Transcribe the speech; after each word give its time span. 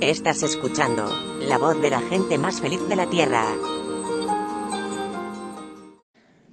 Estás 0.00 0.44
escuchando 0.44 1.10
la 1.40 1.58
voz 1.58 1.82
de 1.82 1.90
la 1.90 2.00
gente 2.00 2.38
más 2.38 2.60
feliz 2.60 2.78
de 2.88 2.94
la 2.94 3.10
Tierra. 3.10 3.44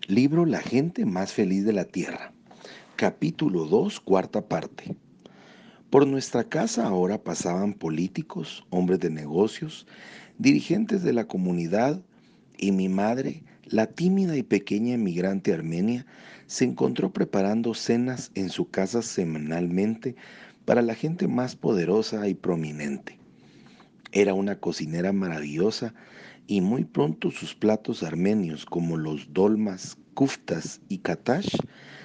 Libro 0.08 0.48
La 0.48 0.62
gente 0.62 1.06
más 1.06 1.32
feliz 1.32 1.64
de 1.64 1.72
la 1.72 1.86
Tierra. 1.86 2.34
Capítulo 2.96 3.66
2, 3.66 4.00
cuarta 4.00 4.48
parte. 4.48 4.96
Por 5.92 6.08
nuestra 6.08 6.46
casa 6.46 6.88
ahora 6.88 7.24
pasaban 7.24 7.74
políticos, 7.74 8.66
hombres 8.72 9.00
de 9.00 9.12
negocios, 9.12 9.86
dirigentes 10.40 11.04
de 11.04 11.14
la 11.14 11.28
comunidad 11.28 12.02
y 12.58 12.72
mi 12.72 12.90
madre, 12.90 13.44
la 13.66 13.86
tímida 13.86 14.36
y 14.36 14.42
pequeña 14.42 14.96
emigrante 14.96 15.54
armenia, 15.54 16.08
se 16.48 16.66
encontró 16.66 17.14
preparando 17.14 17.76
cenas 17.76 18.32
en 18.34 18.50
su 18.50 18.72
casa 18.72 19.04
semanalmente 19.04 20.16
para 20.66 20.82
la 20.82 20.96
gente 20.96 21.28
más 21.28 21.56
poderosa 21.56 22.28
y 22.28 22.34
prominente. 22.34 23.20
Era 24.12 24.34
una 24.34 24.60
cocinera 24.60 25.12
maravillosa 25.12 25.94
y 26.48 26.62
muy 26.62 26.86
pronto 26.86 27.32
sus 27.32 27.56
platos 27.56 28.04
armenios 28.04 28.66
como 28.66 28.98
los 28.98 29.34
dolmas, 29.34 29.98
kuftas 30.14 30.82
y 30.88 31.00
katash 31.00 31.58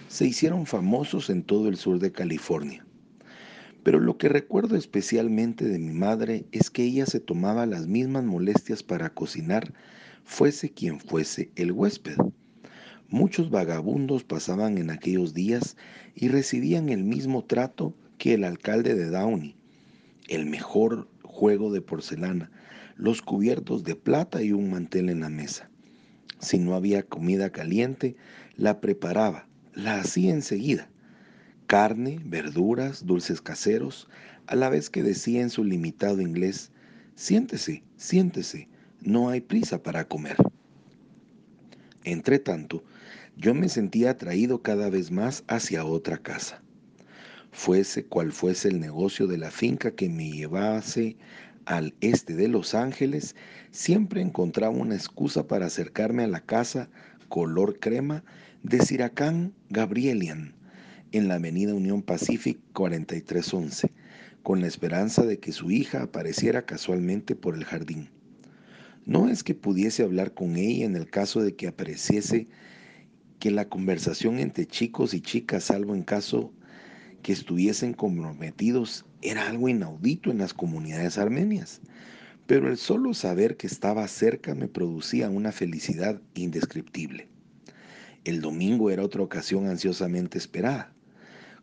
se 0.09 0.26
hicieron 0.26 0.66
famosos 0.66 1.30
en 1.30 1.45
todo 1.45 1.68
el 1.68 1.76
sur 1.76 2.00
de 2.00 2.10
California. 2.10 2.84
Pero 3.82 4.00
lo 4.00 4.18
que 4.18 4.28
recuerdo 4.28 4.76
especialmente 4.76 5.64
de 5.64 5.78
mi 5.78 5.92
madre 5.92 6.45
es 6.52 6.70
que 6.70 6.82
ella 6.82 7.06
se 7.06 7.20
tomaba 7.20 7.64
las 7.64 7.86
mismas 7.86 8.24
molestias 8.24 8.82
para 8.82 9.14
cocinar, 9.14 9.73
fuese 10.24 10.70
quien 10.70 11.01
fuese 11.01 11.51
el 11.54 11.73
huésped. 11.73 12.16
Muchos 13.09 13.51
vagabundos 13.51 14.24
pasaban 14.24 14.78
en 14.78 14.90
aquellos 14.90 15.32
días 15.32 15.76
y 16.14 16.28
recibían 16.28 16.90
el 16.90 17.04
mismo 17.04 17.45
trato 17.45 17.95
que 18.18 18.34
el 18.34 18.45
alcalde 18.45 18.95
de 18.95 19.06
Downey, 19.06 19.56
el 20.28 20.46
mejor 20.46 21.09
juego 21.30 21.73
de 21.73 21.80
porcelana, 21.80 22.51
los 22.96 23.23
cubiertos 23.23 23.85
de 23.85 23.95
plata 23.96 24.43
y 24.43 24.52
un 24.52 24.71
mantel 24.71 25.09
en 25.09 25.21
la 25.21 25.30
mesa. 25.30 25.71
Si 26.41 26.59
no 26.59 26.74
había 26.74 27.02
comida 27.02 27.51
caliente, 27.51 28.16
la 28.57 28.80
preparaba, 28.80 29.46
la 29.74 30.01
hacía 30.01 30.32
enseguida. 30.32 30.91
Carne, 31.66 32.21
verduras, 32.24 33.07
dulces 33.07 33.41
caseros, 33.41 34.09
a 34.46 34.57
la 34.57 34.69
vez 34.69 34.91
que 34.91 35.02
decía 35.02 35.41
en 35.41 35.51
su 35.51 35.65
limitado 35.65 36.21
inglés, 36.21 36.73
siéntese, 37.15 37.85
siéntese, 37.97 38.69
no 39.01 39.29
hay 39.29 39.41
prisa 39.41 39.82
para 39.82 40.04
comer. 40.09 40.37
Entre 42.04 42.38
tanto, 42.38 42.82
yo 43.37 43.54
me 43.54 43.69
sentía 43.69 44.10
atraído 44.10 44.63
cada 44.63 44.91
vez 44.91 45.10
más 45.10 45.45
hacia 45.47 45.85
otra 45.85 46.19
casa 46.19 46.63
fuese 47.52 48.04
cual 48.04 48.32
fuese 48.32 48.68
el 48.68 48.80
negocio 48.80 49.26
de 49.26 49.38
la 49.38 49.51
finca 49.51 49.90
que 49.93 50.09
me 50.09 50.30
llevase 50.30 51.16
al 51.66 51.95
este 52.01 52.34
de 52.34 52.48
Los 52.48 52.74
Ángeles, 52.74 53.37
siempre 53.70 54.20
encontraba 54.20 54.74
una 54.74 54.95
excusa 54.95 55.46
para 55.46 55.66
acercarme 55.66 56.24
a 56.24 56.29
la 56.29 56.40
casa 56.40 56.88
color 57.29 57.79
crema 57.79 58.24
de 58.62 58.80
Siracán 58.80 59.54
Gabrielian 59.68 60.54
en 61.12 61.29
la 61.29 61.37
avenida 61.37 61.74
Unión 61.74 62.02
Pacific 62.02 62.59
4311, 62.73 63.92
con 64.42 64.60
la 64.60 64.66
esperanza 64.66 65.25
de 65.25 65.38
que 65.38 65.53
su 65.53 65.70
hija 65.70 66.03
apareciera 66.03 66.66
casualmente 66.66 67.34
por 67.34 67.54
el 67.54 67.64
jardín. 67.64 68.10
No 69.06 69.28
es 69.28 69.42
que 69.42 69.54
pudiese 69.54 70.03
hablar 70.03 70.34
con 70.34 70.56
ella 70.56 70.87
en 70.87 70.97
el 70.97 71.09
caso 71.09 71.42
de 71.42 71.54
que 71.54 71.69
apareciese 71.69 72.48
que 73.38 73.50
la 73.50 73.69
conversación 73.69 74.38
entre 74.38 74.66
chicos 74.66 75.14
y 75.14 75.20
chicas, 75.20 75.64
salvo 75.64 75.94
en 75.94 76.03
caso 76.03 76.53
que 77.22 77.32
estuviesen 77.32 77.94
comprometidos 77.94 79.04
era 79.22 79.49
algo 79.49 79.69
inaudito 79.69 80.31
en 80.31 80.38
las 80.38 80.54
comunidades 80.54 81.19
armenias, 81.19 81.81
pero 82.47 82.69
el 82.69 82.76
solo 82.76 83.15
saber 83.15 83.56
que 83.56 83.66
estaba 83.66 84.06
cerca 84.09 84.54
me 84.54 84.69
producía 84.69 85.31
una 85.31 85.53
felicidad 85.53 86.21
indescriptible. 86.34 87.28
El 88.25 88.41
domingo 88.41 88.91
era 88.91 89.04
otra 89.04 89.22
ocasión 89.22 89.66
ansiosamente 89.66 90.36
esperada, 90.36 90.92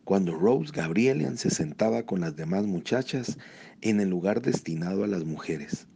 cuando 0.04 0.34
Rose 0.34 0.72
Gabrielian 0.74 1.36
se 1.36 1.50
sentaba 1.50 2.04
con 2.04 2.20
las 2.20 2.34
demás 2.34 2.64
muchachas 2.64 3.38
en 3.82 4.00
el 4.00 4.08
lugar 4.08 4.40
destinado 4.40 5.04
a 5.04 5.06
las 5.06 5.24
mujeres. 5.24 5.86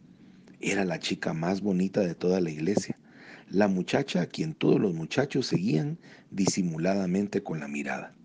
Era 0.61 0.85
la 0.85 0.99
chica 0.99 1.33
más 1.33 1.61
bonita 1.61 2.01
de 2.01 2.15
toda 2.15 2.39
la 2.39 2.51
iglesia, 2.51 2.97
la 3.49 3.67
muchacha 3.67 4.21
a 4.21 4.25
quien 4.27 4.53
todos 4.53 4.79
los 4.79 4.93
muchachos 4.93 5.47
seguían 5.47 5.97
disimuladamente 6.31 7.43
con 7.43 7.59
la 7.59 7.67
mirada. 7.67 8.15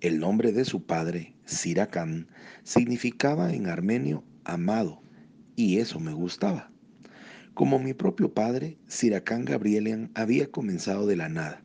El 0.00 0.20
nombre 0.20 0.52
de 0.52 0.64
su 0.64 0.84
padre, 0.84 1.34
Siracán, 1.44 2.28
significaba 2.62 3.52
en 3.52 3.66
armenio 3.66 4.22
amado, 4.44 5.02
y 5.56 5.78
eso 5.78 5.98
me 5.98 6.12
gustaba. 6.12 6.70
Como 7.52 7.80
mi 7.80 7.94
propio 7.94 8.32
padre, 8.32 8.78
Siracán 8.86 9.44
Gabrielian 9.44 10.12
había 10.14 10.52
comenzado 10.52 11.08
de 11.08 11.16
la 11.16 11.28
nada. 11.28 11.64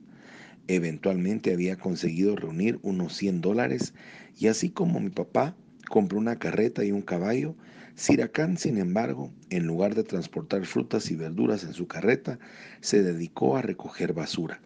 Eventualmente 0.67 1.53
había 1.53 1.77
conseguido 1.77 2.35
reunir 2.35 2.79
unos 2.81 3.16
100 3.17 3.41
dólares 3.41 3.93
y 4.35 4.47
así 4.47 4.72
como 4.72 4.99
mi 4.99 5.11
papá 5.11 5.55
compró 5.88 6.17
una 6.17 6.39
carreta 6.39 6.83
y 6.83 6.91
un 6.91 7.03
caballo, 7.03 7.55
Siracán, 7.93 8.57
sin 8.57 8.79
embargo, 8.79 9.31
en 9.51 9.67
lugar 9.67 9.93
de 9.93 10.03
transportar 10.03 10.66
frutas 10.66 11.11
y 11.11 11.16
verduras 11.16 11.63
en 11.66 11.73
su 11.73 11.85
carreta, 11.85 12.39
se 12.81 13.03
dedicó 13.03 13.57
a 13.57 13.61
recoger 13.61 14.13
basura 14.13 14.59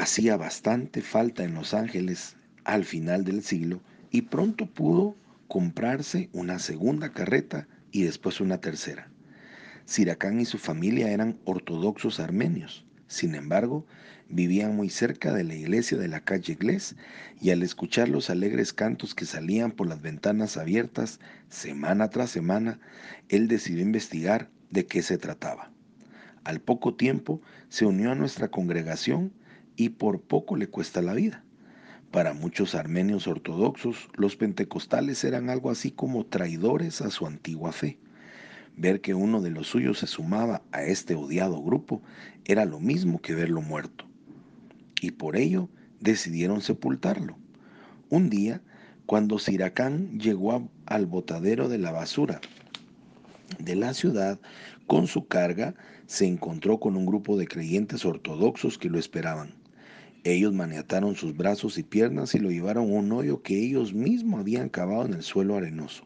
hacía 0.00 0.38
bastante 0.38 1.02
falta 1.02 1.44
en 1.44 1.52
Los 1.52 1.74
Ángeles 1.74 2.36
al 2.64 2.86
final 2.86 3.22
del 3.22 3.42
siglo 3.42 3.82
y 4.10 4.22
pronto 4.22 4.64
pudo 4.64 5.14
comprarse 5.46 6.30
una 6.32 6.58
segunda 6.58 7.12
carreta 7.12 7.68
y 7.92 8.04
después 8.04 8.40
una 8.40 8.62
tercera. 8.62 9.10
Siracán 9.84 10.40
y 10.40 10.46
su 10.46 10.56
familia 10.56 11.10
eran 11.10 11.38
ortodoxos 11.44 12.18
armenios, 12.18 12.86
sin 13.08 13.34
embargo, 13.34 13.84
vivían 14.30 14.74
muy 14.74 14.88
cerca 14.88 15.34
de 15.34 15.44
la 15.44 15.54
iglesia 15.54 15.98
de 15.98 16.08
la 16.08 16.20
calle 16.20 16.54
Glés 16.54 16.96
y 17.38 17.50
al 17.50 17.62
escuchar 17.62 18.08
los 18.08 18.30
alegres 18.30 18.72
cantos 18.72 19.14
que 19.14 19.26
salían 19.26 19.70
por 19.70 19.86
las 19.86 20.00
ventanas 20.00 20.56
abiertas 20.56 21.20
semana 21.50 22.08
tras 22.08 22.30
semana, 22.30 22.80
él 23.28 23.48
decidió 23.48 23.82
investigar 23.82 24.48
de 24.70 24.86
qué 24.86 25.02
se 25.02 25.18
trataba. 25.18 25.70
Al 26.44 26.60
poco 26.60 26.94
tiempo 26.94 27.42
se 27.68 27.84
unió 27.84 28.12
a 28.12 28.14
nuestra 28.14 28.48
congregación 28.48 29.32
y 29.76 29.90
por 29.90 30.20
poco 30.20 30.56
le 30.56 30.68
cuesta 30.68 31.02
la 31.02 31.14
vida. 31.14 31.44
Para 32.10 32.34
muchos 32.34 32.74
armenios 32.74 33.26
ortodoxos, 33.28 34.08
los 34.16 34.34
pentecostales 34.36 35.22
eran 35.22 35.48
algo 35.48 35.70
así 35.70 35.92
como 35.92 36.26
traidores 36.26 37.00
a 37.02 37.10
su 37.10 37.26
antigua 37.26 37.72
fe. 37.72 37.98
Ver 38.76 39.00
que 39.00 39.14
uno 39.14 39.40
de 39.40 39.50
los 39.50 39.68
suyos 39.68 39.98
se 40.00 40.06
sumaba 40.06 40.62
a 40.72 40.82
este 40.82 41.14
odiado 41.14 41.62
grupo 41.62 42.02
era 42.44 42.64
lo 42.64 42.80
mismo 42.80 43.20
que 43.20 43.34
verlo 43.34 43.62
muerto. 43.62 44.06
Y 45.00 45.12
por 45.12 45.36
ello 45.36 45.68
decidieron 46.00 46.62
sepultarlo. 46.62 47.36
Un 48.08 48.28
día, 48.28 48.60
cuando 49.06 49.38
Siracán 49.38 50.18
llegó 50.18 50.68
al 50.86 51.06
botadero 51.06 51.68
de 51.68 51.78
la 51.78 51.92
basura 51.92 52.40
de 53.58 53.76
la 53.76 53.94
ciudad 53.94 54.40
con 54.86 55.06
su 55.06 55.26
carga, 55.26 55.74
se 56.06 56.26
encontró 56.26 56.80
con 56.80 56.96
un 56.96 57.06
grupo 57.06 57.36
de 57.36 57.46
creyentes 57.46 58.04
ortodoxos 58.04 58.78
que 58.78 58.88
lo 58.88 58.98
esperaban. 58.98 59.59
Ellos 60.22 60.52
maniataron 60.52 61.14
sus 61.14 61.34
brazos 61.34 61.78
y 61.78 61.82
piernas 61.82 62.34
y 62.34 62.38
lo 62.38 62.50
llevaron 62.50 62.90
a 62.90 62.94
un 62.94 63.10
hoyo 63.10 63.42
que 63.42 63.58
ellos 63.58 63.94
mismos 63.94 64.40
habían 64.40 64.68
cavado 64.68 65.06
en 65.06 65.14
el 65.14 65.22
suelo 65.22 65.56
arenoso. 65.56 66.04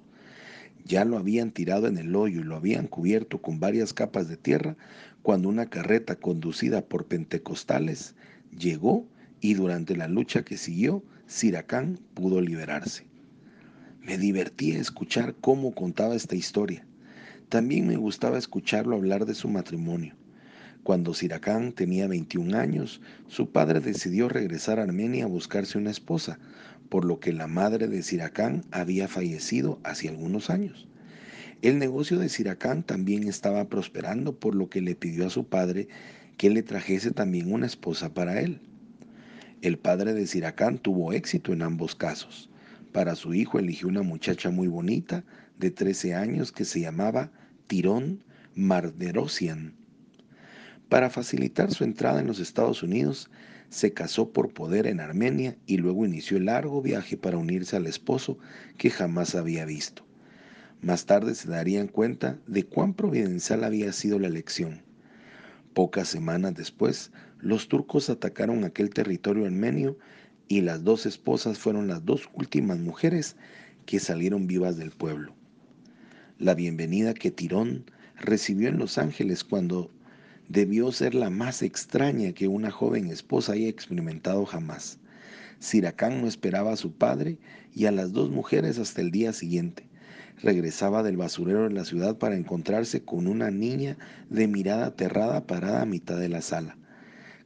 Ya 0.84 1.04
lo 1.04 1.18
habían 1.18 1.50
tirado 1.50 1.88
en 1.88 1.98
el 1.98 2.14
hoyo 2.14 2.40
y 2.40 2.44
lo 2.44 2.54
habían 2.54 2.86
cubierto 2.86 3.42
con 3.42 3.58
varias 3.58 3.92
capas 3.92 4.28
de 4.28 4.36
tierra 4.36 4.76
cuando 5.22 5.48
una 5.48 5.66
carreta 5.66 6.14
conducida 6.14 6.82
por 6.82 7.06
pentecostales 7.06 8.14
llegó 8.56 9.04
y 9.40 9.54
durante 9.54 9.96
la 9.96 10.06
lucha 10.06 10.44
que 10.44 10.58
siguió, 10.58 11.02
Siracán 11.26 11.98
pudo 12.14 12.40
liberarse. 12.40 13.06
Me 14.00 14.16
divertía 14.16 14.78
escuchar 14.78 15.34
cómo 15.40 15.74
contaba 15.74 16.14
esta 16.14 16.36
historia. 16.36 16.86
También 17.48 17.86
me 17.86 17.96
gustaba 17.96 18.38
escucharlo 18.38 18.94
hablar 18.94 19.26
de 19.26 19.34
su 19.34 19.48
matrimonio. 19.48 20.14
Cuando 20.84 21.14
Siracán 21.14 21.72
tenía 21.72 22.06
21 22.06 22.58
años, 22.58 23.00
su 23.26 23.50
padre 23.50 23.80
decidió 23.80 24.28
regresar 24.28 24.78
a 24.78 24.82
Armenia 24.82 25.24
a 25.24 25.28
buscarse 25.28 25.78
una 25.78 25.90
esposa, 25.90 26.38
por 26.90 27.06
lo 27.06 27.20
que 27.20 27.32
la 27.32 27.46
madre 27.46 27.88
de 27.88 28.02
Siracán 28.02 28.66
había 28.70 29.08
fallecido 29.08 29.80
hace 29.82 30.10
algunos 30.10 30.50
años. 30.50 30.86
El 31.62 31.78
negocio 31.78 32.18
de 32.18 32.28
Siracán 32.28 32.82
también 32.82 33.26
estaba 33.26 33.64
prosperando, 33.70 34.38
por 34.38 34.54
lo 34.54 34.68
que 34.68 34.82
le 34.82 34.94
pidió 34.94 35.26
a 35.26 35.30
su 35.30 35.46
padre 35.46 35.88
que 36.36 36.50
le 36.50 36.62
trajese 36.62 37.12
también 37.12 37.50
una 37.50 37.64
esposa 37.64 38.12
para 38.12 38.42
él. 38.42 38.60
El 39.62 39.78
padre 39.78 40.12
de 40.12 40.26
Siracán 40.26 40.76
tuvo 40.76 41.14
éxito 41.14 41.54
en 41.54 41.62
ambos 41.62 41.94
casos. 41.94 42.50
Para 42.92 43.14
su 43.16 43.32
hijo 43.32 43.58
eligió 43.58 43.88
una 43.88 44.02
muchacha 44.02 44.50
muy 44.50 44.68
bonita, 44.68 45.24
de 45.58 45.70
13 45.70 46.14
años, 46.14 46.52
que 46.52 46.66
se 46.66 46.80
llamaba 46.80 47.30
Tirón 47.68 48.22
Marderosian 48.54 49.82
para 50.88 51.10
facilitar 51.10 51.72
su 51.72 51.84
entrada 51.84 52.20
en 52.20 52.26
los 52.26 52.38
Estados 52.38 52.82
Unidos, 52.82 53.30
se 53.70 53.92
casó 53.92 54.30
por 54.30 54.52
poder 54.52 54.86
en 54.86 55.00
Armenia 55.00 55.56
y 55.66 55.78
luego 55.78 56.06
inició 56.06 56.36
el 56.36 56.46
largo 56.46 56.80
viaje 56.82 57.16
para 57.16 57.38
unirse 57.38 57.76
al 57.76 57.86
esposo 57.86 58.38
que 58.78 58.90
jamás 58.90 59.34
había 59.34 59.64
visto. 59.64 60.04
Más 60.80 61.06
tarde 61.06 61.34
se 61.34 61.48
darían 61.48 61.88
cuenta 61.88 62.38
de 62.46 62.64
cuán 62.64 62.94
providencial 62.94 63.64
había 63.64 63.92
sido 63.92 64.18
la 64.18 64.28
elección. 64.28 64.82
Pocas 65.72 66.08
semanas 66.08 66.54
después, 66.54 67.10
los 67.40 67.68
turcos 67.68 68.10
atacaron 68.10 68.64
aquel 68.64 68.90
territorio 68.90 69.46
armenio 69.46 69.98
y 70.46 70.60
las 70.60 70.84
dos 70.84 71.06
esposas 71.06 71.58
fueron 71.58 71.88
las 71.88 72.04
dos 72.04 72.28
últimas 72.34 72.78
mujeres 72.78 73.36
que 73.86 73.98
salieron 73.98 74.46
vivas 74.46 74.76
del 74.76 74.90
pueblo. 74.90 75.34
La 76.38 76.54
bienvenida 76.54 77.14
que 77.14 77.30
Tirón 77.30 77.84
recibió 78.16 78.68
en 78.68 78.78
Los 78.78 78.98
Ángeles 78.98 79.42
cuando 79.42 79.90
debió 80.48 80.92
ser 80.92 81.14
la 81.14 81.30
más 81.30 81.62
extraña 81.62 82.32
que 82.32 82.48
una 82.48 82.70
joven 82.70 83.08
esposa 83.08 83.52
haya 83.52 83.68
experimentado 83.68 84.44
jamás. 84.44 84.98
Siracán 85.58 86.20
no 86.20 86.26
esperaba 86.26 86.72
a 86.72 86.76
su 86.76 86.92
padre 86.92 87.38
y 87.74 87.86
a 87.86 87.92
las 87.92 88.12
dos 88.12 88.30
mujeres 88.30 88.78
hasta 88.78 89.00
el 89.00 89.10
día 89.10 89.32
siguiente. 89.32 89.86
Regresaba 90.42 91.02
del 91.02 91.16
basurero 91.16 91.66
en 91.66 91.74
la 91.74 91.84
ciudad 91.84 92.18
para 92.18 92.36
encontrarse 92.36 93.02
con 93.02 93.26
una 93.26 93.50
niña 93.50 93.96
de 94.28 94.46
mirada 94.46 94.86
aterrada 94.86 95.46
parada 95.46 95.82
a 95.82 95.86
mitad 95.86 96.18
de 96.18 96.28
la 96.28 96.42
sala. 96.42 96.76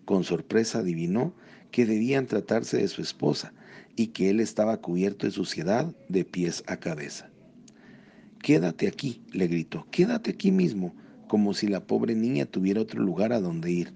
Con 0.05 0.25
sorpresa 0.25 0.81
adivinó 0.81 1.35
que 1.71 1.87
debían 1.87 2.27
tratarse 2.27 2.79
de 2.79 2.89
su 2.89 3.03
esposa 3.03 3.53
y 3.95 4.09
que 4.09 4.31
él 4.31 4.41
estaba 4.41 4.79
cubierto 4.79 5.27
de 5.27 5.33
suciedad 5.33 5.95
de 6.09 6.25
pies 6.25 6.65
a 6.67 6.79
cabeza. 6.79 7.29
Quédate 8.43 8.89
aquí, 8.89 9.23
le 9.33 9.49
gritó, 9.49 9.87
quédate 9.91 10.31
aquí 10.31 10.51
mismo, 10.51 10.95
como 11.29 11.55
si 11.55 11.69
la 11.69 11.87
pobre 11.87 12.15
niña 12.15 12.47
tuviera 12.47 12.81
otro 12.81 13.01
lugar 13.03 13.33
a 13.33 13.41
donde 13.41 13.71
ir. 13.71 13.93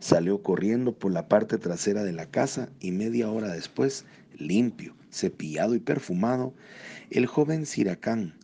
Salió 0.00 0.42
corriendo 0.42 0.96
por 0.96 1.12
la 1.12 1.26
parte 1.26 1.58
trasera 1.58 2.04
de 2.04 2.12
la 2.12 2.26
casa 2.26 2.68
y 2.78 2.92
media 2.92 3.30
hora 3.30 3.48
después, 3.48 4.04
limpio, 4.36 4.94
cepillado 5.10 5.74
y 5.74 5.80
perfumado, 5.80 6.54
el 7.10 7.26
joven 7.26 7.66
Siracán, 7.66 8.34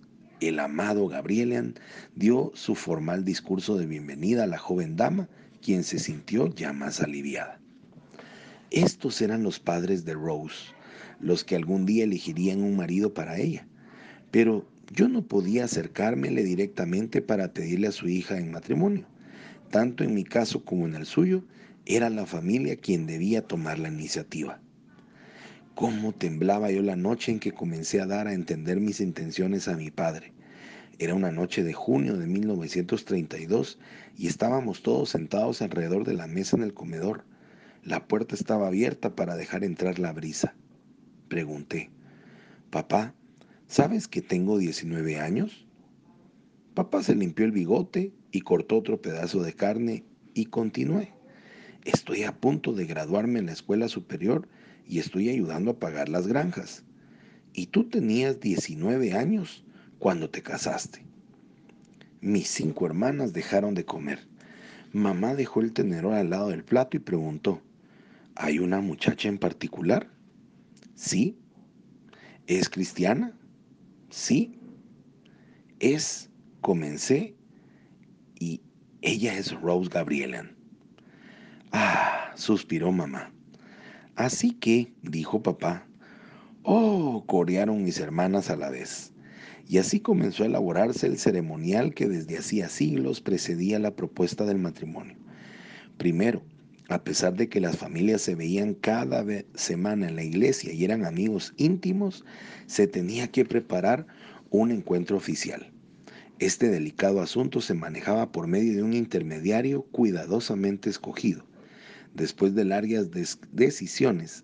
el 0.40 0.58
amado 0.58 1.06
Gabrielian, 1.06 1.74
dio 2.16 2.50
su 2.54 2.74
formal 2.74 3.24
discurso 3.24 3.76
de 3.76 3.86
bienvenida 3.86 4.44
a 4.44 4.48
la 4.48 4.58
joven 4.58 4.96
dama, 4.96 5.28
quien 5.62 5.84
se 5.84 5.98
sintió 5.98 6.52
ya 6.54 6.72
más 6.72 7.00
aliviada. 7.00 7.60
Estos 8.70 9.22
eran 9.22 9.42
los 9.42 9.60
padres 9.60 10.04
de 10.04 10.14
Rose, 10.14 10.72
los 11.20 11.44
que 11.44 11.54
algún 11.54 11.86
día 11.86 12.04
elegirían 12.04 12.62
un 12.62 12.76
marido 12.76 13.14
para 13.14 13.38
ella. 13.38 13.66
Pero 14.30 14.66
yo 14.92 15.08
no 15.08 15.22
podía 15.22 15.64
acercármele 15.64 16.42
directamente 16.42 17.22
para 17.22 17.52
pedirle 17.52 17.88
a 17.88 17.92
su 17.92 18.08
hija 18.08 18.38
en 18.38 18.50
matrimonio. 18.50 19.06
Tanto 19.70 20.04
en 20.04 20.14
mi 20.14 20.24
caso 20.24 20.64
como 20.64 20.86
en 20.86 20.94
el 20.94 21.06
suyo, 21.06 21.44
era 21.86 22.10
la 22.10 22.26
familia 22.26 22.76
quien 22.76 23.06
debía 23.06 23.46
tomar 23.46 23.78
la 23.78 23.88
iniciativa. 23.88 24.60
Cómo 25.74 26.12
temblaba 26.12 26.70
yo 26.70 26.82
la 26.82 26.96
noche 26.96 27.32
en 27.32 27.40
que 27.40 27.52
comencé 27.52 28.00
a 28.00 28.06
dar 28.06 28.28
a 28.28 28.32
entender 28.32 28.78
mis 28.80 29.00
intenciones 29.00 29.66
a 29.68 29.76
mi 29.76 29.90
padre. 29.90 30.32
Era 30.98 31.14
una 31.14 31.32
noche 31.32 31.64
de 31.64 31.72
junio 31.72 32.16
de 32.16 32.26
1932 32.26 33.78
y 34.16 34.28
estábamos 34.28 34.82
todos 34.82 35.10
sentados 35.10 35.60
alrededor 35.60 36.04
de 36.04 36.14
la 36.14 36.28
mesa 36.28 36.56
en 36.56 36.62
el 36.62 36.72
comedor. 36.72 37.24
La 37.82 38.06
puerta 38.06 38.36
estaba 38.36 38.68
abierta 38.68 39.16
para 39.16 39.34
dejar 39.34 39.64
entrar 39.64 39.98
la 39.98 40.12
brisa. 40.12 40.54
Pregunté, 41.28 41.90
Papá, 42.70 43.14
¿sabes 43.74 44.06
que 44.06 44.22
tengo 44.22 44.56
19 44.58 45.18
años? 45.18 45.66
Papá 46.74 47.02
se 47.02 47.16
limpió 47.16 47.44
el 47.44 47.50
bigote 47.50 48.12
y 48.30 48.42
cortó 48.42 48.76
otro 48.76 49.02
pedazo 49.02 49.42
de 49.42 49.52
carne 49.52 50.04
y 50.32 50.44
continué. 50.44 51.12
Estoy 51.84 52.22
a 52.22 52.38
punto 52.38 52.72
de 52.72 52.86
graduarme 52.86 53.40
en 53.40 53.46
la 53.46 53.52
escuela 53.52 53.88
superior 53.88 54.46
y 54.86 55.00
estoy 55.00 55.28
ayudando 55.28 55.72
a 55.72 55.78
pagar 55.80 56.08
las 56.08 56.28
granjas. 56.28 56.84
Y 57.52 57.66
tú 57.66 57.88
tenías 57.88 58.38
19 58.38 59.12
años 59.14 59.64
cuando 59.98 60.30
te 60.30 60.40
casaste. 60.40 61.04
Mis 62.20 62.46
cinco 62.46 62.86
hermanas 62.86 63.32
dejaron 63.32 63.74
de 63.74 63.84
comer. 63.84 64.20
Mamá 64.92 65.34
dejó 65.34 65.62
el 65.62 65.72
tenedor 65.72 66.14
al 66.14 66.30
lado 66.30 66.50
del 66.50 66.62
plato 66.62 66.96
y 66.96 67.00
preguntó, 67.00 67.60
¿hay 68.36 68.60
una 68.60 68.80
muchacha 68.80 69.28
en 69.28 69.38
particular? 69.38 70.12
Sí. 70.94 71.36
¿Es 72.46 72.68
cristiana? 72.68 73.36
Sí. 74.14 74.56
Es, 75.80 76.30
comencé 76.60 77.34
y 78.38 78.60
ella 79.02 79.36
es 79.36 79.50
Rose 79.60 79.90
Gabrielan. 79.92 80.54
Ah, 81.72 82.30
suspiró 82.36 82.92
mamá. 82.92 83.32
Así 84.14 84.52
que, 84.52 84.94
dijo 85.02 85.42
papá, 85.42 85.88
oh, 86.62 87.24
corearon 87.26 87.82
mis 87.82 87.98
hermanas 87.98 88.50
a 88.50 88.56
la 88.56 88.70
vez. 88.70 89.12
Y 89.66 89.78
así 89.78 89.98
comenzó 89.98 90.44
a 90.44 90.46
elaborarse 90.46 91.08
el 91.08 91.18
ceremonial 91.18 91.92
que 91.92 92.06
desde 92.06 92.38
hacía 92.38 92.68
siglos 92.68 93.20
precedía 93.20 93.80
la 93.80 93.96
propuesta 93.96 94.44
del 94.44 94.60
matrimonio. 94.60 95.16
Primero, 95.98 96.40
a 96.88 97.02
pesar 97.02 97.34
de 97.34 97.48
que 97.48 97.60
las 97.60 97.76
familias 97.76 98.22
se 98.22 98.34
veían 98.34 98.74
cada 98.74 99.24
semana 99.54 100.08
en 100.08 100.16
la 100.16 100.22
iglesia 100.22 100.72
y 100.72 100.84
eran 100.84 101.04
amigos 101.04 101.54
íntimos, 101.56 102.24
se 102.66 102.86
tenía 102.86 103.28
que 103.28 103.44
preparar 103.44 104.06
un 104.50 104.70
encuentro 104.70 105.16
oficial. 105.16 105.72
Este 106.38 106.68
delicado 106.68 107.20
asunto 107.20 107.60
se 107.60 107.74
manejaba 107.74 108.32
por 108.32 108.48
medio 108.48 108.74
de 108.74 108.82
un 108.82 108.92
intermediario 108.92 109.82
cuidadosamente 109.82 110.90
escogido. 110.90 111.46
Después 112.12 112.54
de 112.54 112.64
largas 112.64 113.08
decisiones, 113.52 114.43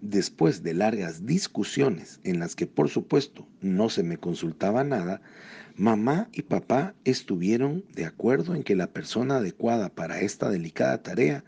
después 0.00 0.62
de 0.62 0.74
largas 0.74 1.26
discusiones 1.26 2.20
en 2.24 2.40
las 2.40 2.54
que 2.54 2.66
por 2.66 2.88
supuesto 2.88 3.46
no 3.60 3.88
se 3.88 4.02
me 4.02 4.18
consultaba 4.18 4.84
nada, 4.84 5.20
mamá 5.76 6.28
y 6.32 6.42
papá 6.42 6.94
estuvieron 7.04 7.84
de 7.94 8.04
acuerdo 8.04 8.54
en 8.54 8.62
que 8.62 8.76
la 8.76 8.88
persona 8.88 9.36
adecuada 9.36 9.88
para 9.88 10.20
esta 10.20 10.50
delicada 10.50 11.02
tarea 11.02 11.44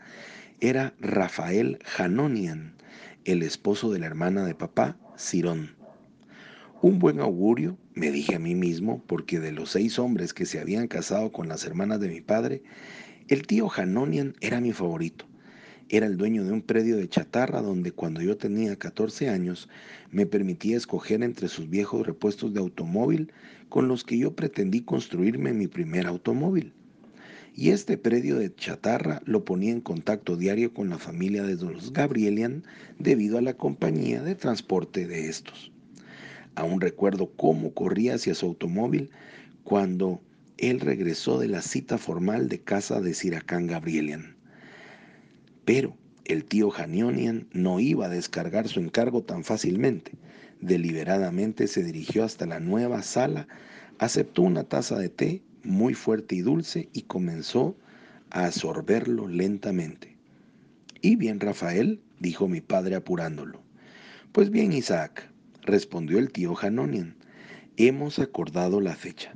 era 0.59 0.93
Rafael 0.99 1.79
Hanonian, 1.97 2.75
el 3.25 3.43
esposo 3.43 3.91
de 3.91 3.99
la 3.99 4.05
hermana 4.05 4.45
de 4.45 4.55
papá, 4.55 4.97
Cirón. 5.17 5.75
Un 6.81 6.99
buen 6.99 7.19
augurio, 7.19 7.77
me 7.93 8.11
dije 8.11 8.35
a 8.35 8.39
mí 8.39 8.55
mismo, 8.55 9.03
porque 9.05 9.39
de 9.39 9.51
los 9.51 9.71
seis 9.71 9.99
hombres 9.99 10.33
que 10.33 10.45
se 10.45 10.59
habían 10.59 10.87
casado 10.87 11.31
con 11.31 11.47
las 11.47 11.65
hermanas 11.65 11.99
de 11.99 12.09
mi 12.09 12.21
padre, 12.21 12.63
el 13.27 13.45
tío 13.45 13.69
Hanonian 13.71 14.35
era 14.41 14.59
mi 14.61 14.71
favorito. 14.71 15.25
Era 15.93 16.05
el 16.05 16.15
dueño 16.15 16.45
de 16.45 16.53
un 16.53 16.61
predio 16.61 16.95
de 16.95 17.09
chatarra 17.09 17.61
donde 17.61 17.91
cuando 17.91 18.21
yo 18.21 18.37
tenía 18.37 18.77
14 18.77 19.27
años 19.27 19.67
me 20.09 20.25
permitía 20.25 20.77
escoger 20.77 21.21
entre 21.21 21.49
sus 21.49 21.69
viejos 21.69 22.07
repuestos 22.07 22.53
de 22.53 22.61
automóvil 22.61 23.33
con 23.67 23.89
los 23.89 24.05
que 24.05 24.17
yo 24.17 24.33
pretendí 24.33 24.83
construirme 24.83 25.51
mi 25.51 25.67
primer 25.67 26.07
automóvil. 26.07 26.71
Y 27.53 27.71
este 27.71 27.97
predio 27.97 28.37
de 28.37 28.55
chatarra 28.55 29.21
lo 29.25 29.43
ponía 29.43 29.73
en 29.73 29.81
contacto 29.81 30.37
diario 30.37 30.73
con 30.73 30.87
la 30.87 30.97
familia 30.97 31.43
de 31.43 31.55
los 31.55 31.91
Gabrielian 31.91 32.63
debido 32.97 33.37
a 33.37 33.41
la 33.41 33.55
compañía 33.55 34.23
de 34.23 34.35
transporte 34.35 35.05
de 35.07 35.27
estos. 35.27 35.73
Aún 36.55 36.79
recuerdo 36.79 37.33
cómo 37.35 37.73
corría 37.73 38.15
hacia 38.15 38.33
su 38.33 38.45
automóvil 38.45 39.09
cuando 39.65 40.21
él 40.57 40.79
regresó 40.79 41.37
de 41.37 41.49
la 41.49 41.61
cita 41.61 41.97
formal 41.97 42.47
de 42.47 42.61
casa 42.61 43.01
de 43.01 43.13
Siracán 43.13 43.67
Gabrielian. 43.67 44.39
Pero 45.73 45.95
el 46.25 46.43
tío 46.43 46.69
Hanionian 46.75 47.47
no 47.53 47.79
iba 47.79 48.07
a 48.07 48.09
descargar 48.09 48.67
su 48.67 48.81
encargo 48.81 49.23
tan 49.23 49.45
fácilmente. 49.45 50.11
Deliberadamente 50.59 51.65
se 51.67 51.81
dirigió 51.81 52.25
hasta 52.25 52.45
la 52.45 52.59
nueva 52.59 53.01
sala, 53.03 53.47
aceptó 53.97 54.41
una 54.41 54.65
taza 54.65 54.99
de 54.99 55.07
té 55.07 55.41
muy 55.63 55.93
fuerte 55.93 56.35
y 56.35 56.41
dulce 56.41 56.89
y 56.91 57.03
comenzó 57.03 57.77
a 58.31 58.47
absorberlo 58.47 59.29
lentamente. 59.29 60.17
¿Y 60.99 61.15
bien, 61.15 61.39
Rafael? 61.39 62.01
dijo 62.19 62.49
mi 62.49 62.59
padre 62.59 62.95
apurándolo. 62.95 63.61
Pues 64.33 64.49
bien, 64.49 64.73
Isaac, 64.73 65.31
respondió 65.61 66.19
el 66.19 66.33
tío 66.33 66.53
Hanonian, 66.61 67.15
hemos 67.77 68.19
acordado 68.19 68.81
la 68.81 68.97
fecha. 68.97 69.35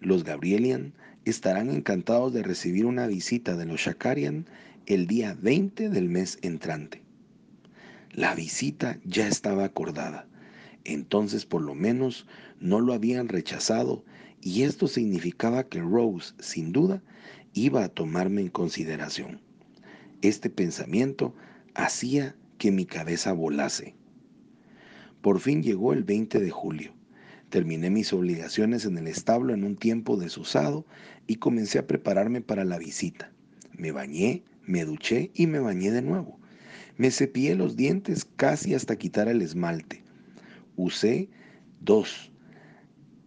Los 0.00 0.24
Gabrielian 0.24 0.94
estarán 1.24 1.70
encantados 1.70 2.32
de 2.32 2.42
recibir 2.42 2.86
una 2.86 3.06
visita 3.06 3.56
de 3.56 3.66
los 3.66 3.80
Shakarian 3.80 4.46
el 4.86 5.06
día 5.06 5.36
20 5.40 5.90
del 5.90 6.08
mes 6.08 6.38
entrante. 6.42 7.02
La 8.12 8.34
visita 8.34 8.98
ya 9.04 9.28
estaba 9.28 9.64
acordada, 9.64 10.26
entonces 10.84 11.46
por 11.46 11.62
lo 11.62 11.74
menos 11.74 12.26
no 12.58 12.80
lo 12.80 12.92
habían 12.92 13.28
rechazado 13.28 14.04
y 14.40 14.62
esto 14.62 14.88
significaba 14.88 15.64
que 15.64 15.80
Rose, 15.80 16.34
sin 16.38 16.72
duda, 16.72 17.02
iba 17.52 17.84
a 17.84 17.88
tomarme 17.88 18.40
en 18.40 18.48
consideración. 18.48 19.40
Este 20.22 20.50
pensamiento 20.50 21.34
hacía 21.74 22.34
que 22.58 22.70
mi 22.70 22.86
cabeza 22.86 23.32
volase. 23.32 23.94
Por 25.20 25.40
fin 25.40 25.62
llegó 25.62 25.92
el 25.92 26.04
20 26.04 26.40
de 26.40 26.50
julio. 26.50 26.92
Terminé 27.50 27.90
mis 27.90 28.12
obligaciones 28.12 28.84
en 28.84 28.96
el 28.96 29.06
establo 29.06 29.52
en 29.52 29.64
un 29.64 29.76
tiempo 29.76 30.16
desusado 30.16 30.86
y 31.26 31.36
comencé 31.36 31.78
a 31.78 31.86
prepararme 31.86 32.40
para 32.40 32.64
la 32.64 32.78
visita. 32.78 33.30
Me 33.76 33.92
bañé, 33.92 34.42
me 34.64 34.84
duché 34.84 35.30
y 35.34 35.46
me 35.46 35.58
bañé 35.58 35.90
de 35.90 36.02
nuevo. 36.02 36.38
Me 36.96 37.10
cepillé 37.10 37.54
los 37.54 37.76
dientes 37.76 38.26
casi 38.36 38.74
hasta 38.74 38.96
quitar 38.96 39.28
el 39.28 39.42
esmalte. 39.42 40.02
Usé 40.76 41.28
dos 41.80 42.30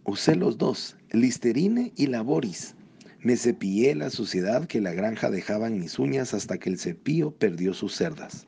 Usé 0.06 0.36
los 0.36 0.58
dos, 0.58 0.98
Listerine 1.12 1.90
y 1.96 2.08
la 2.08 2.20
Boris. 2.20 2.74
Me 3.20 3.38
cepillé 3.38 3.94
la 3.94 4.10
suciedad 4.10 4.66
que 4.66 4.82
la 4.82 4.92
granja 4.92 5.30
dejaba 5.30 5.66
en 5.66 5.78
mis 5.78 5.98
uñas 5.98 6.34
hasta 6.34 6.58
que 6.58 6.68
el 6.68 6.78
cepillo 6.78 7.30
perdió 7.30 7.72
sus 7.72 7.96
cerdas. 7.96 8.46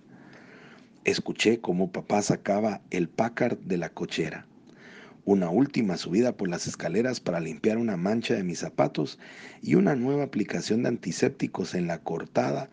Escuché 1.04 1.58
cómo 1.58 1.90
papá 1.90 2.20
sacaba 2.20 2.82
el 2.90 3.08
Packard 3.08 3.56
de 3.60 3.78
la 3.78 3.88
cochera. 3.88 4.46
Una 5.26 5.50
última 5.50 5.96
subida 5.96 6.36
por 6.36 6.48
las 6.48 6.68
escaleras 6.68 7.18
para 7.18 7.40
limpiar 7.40 7.78
una 7.78 7.96
mancha 7.96 8.34
de 8.34 8.44
mis 8.44 8.60
zapatos 8.60 9.18
y 9.60 9.74
una 9.74 9.96
nueva 9.96 10.22
aplicación 10.22 10.84
de 10.84 10.90
antisépticos 10.90 11.74
en 11.74 11.88
la 11.88 11.98
cortada 11.98 12.70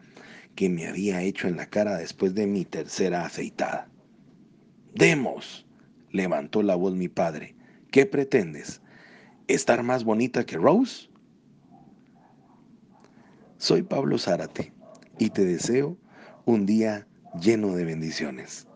que 0.53 0.69
me 0.69 0.85
había 0.87 1.23
hecho 1.23 1.47
en 1.47 1.57
la 1.57 1.65
cara 1.65 1.97
después 1.97 2.35
de 2.35 2.45
mi 2.45 2.63
tercera 2.63 3.25
aceitada. 3.25 3.89
Demos, 4.93 5.65
levantó 6.11 6.61
la 6.61 6.75
voz 6.75 6.93
mi 6.93 7.09
padre. 7.09 7.55
¿Qué 7.89 8.05
pretendes? 8.05 8.81
¿Estar 9.47 9.81
más 9.81 10.03
bonita 10.03 10.45
que 10.45 10.57
Rose? 10.57 11.09
Soy 13.57 13.81
Pablo 13.81 14.19
Zárate 14.19 14.71
y 15.17 15.31
te 15.31 15.43
deseo 15.43 15.97
un 16.45 16.67
día 16.67 17.07
lleno 17.41 17.73
de 17.75 17.85
bendiciones. 17.85 18.67